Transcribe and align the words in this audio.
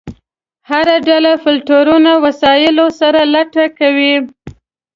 هر 0.69 0.87
ډله 1.07 1.31
فلټرونو 1.43 2.11
وسایلو 2.25 2.85
سره 2.99 3.19
لټه 3.33 3.65
کوي. 3.79 4.15